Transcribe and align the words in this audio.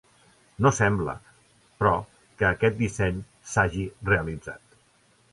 No 0.65 0.69
sembla, 0.75 1.13
però, 1.81 1.91
que 2.39 2.47
aquest 2.47 2.77
disseny 2.79 3.19
s'hagi 3.51 3.85
realitzat. 4.11 4.81